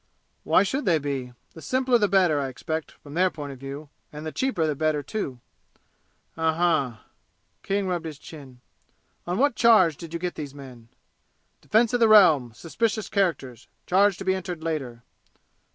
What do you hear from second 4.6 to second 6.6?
the better, too!" "Um